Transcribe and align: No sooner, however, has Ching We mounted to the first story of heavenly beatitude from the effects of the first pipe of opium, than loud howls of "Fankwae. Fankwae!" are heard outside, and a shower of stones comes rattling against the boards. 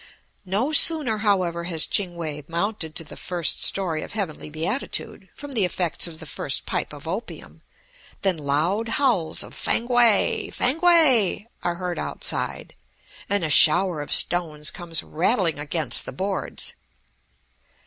No 0.47 0.71
sooner, 0.71 1.19
however, 1.19 1.65
has 1.65 1.85
Ching 1.85 2.15
We 2.15 2.43
mounted 2.47 2.95
to 2.95 3.03
the 3.03 3.15
first 3.15 3.61
story 3.63 4.01
of 4.01 4.13
heavenly 4.13 4.49
beatitude 4.49 5.29
from 5.35 5.51
the 5.51 5.63
effects 5.63 6.07
of 6.07 6.19
the 6.19 6.25
first 6.25 6.65
pipe 6.65 6.91
of 6.91 7.07
opium, 7.07 7.61
than 8.23 8.35
loud 8.37 8.87
howls 8.97 9.43
of 9.43 9.53
"Fankwae. 9.53 10.49
Fankwae!" 10.51 11.45
are 11.61 11.75
heard 11.75 11.99
outside, 11.99 12.73
and 13.29 13.43
a 13.43 13.51
shower 13.51 14.01
of 14.01 14.11
stones 14.11 14.71
comes 14.71 15.03
rattling 15.03 15.59
against 15.59 16.07
the 16.07 16.11
boards. 16.11 16.73